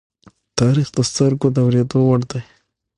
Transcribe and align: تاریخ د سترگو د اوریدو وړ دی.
تاریخ 0.59 0.87
د 0.93 0.97
سترگو 1.09 1.47
د 1.55 1.57
اوریدو 1.65 1.97
وړ 2.07 2.21
دی. 2.31 2.41